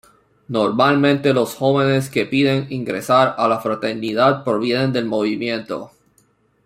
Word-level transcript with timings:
Normalmente 0.47 1.31
los 1.31 1.53
jóvenes 1.53 2.09
que 2.09 2.25
piden 2.25 2.65
ingresar 2.71 3.35
a 3.37 3.47
la 3.47 3.59
Fraternidad 3.59 4.43
provienen 4.43 4.91
del 4.91 5.05
movimiento. 5.05 5.91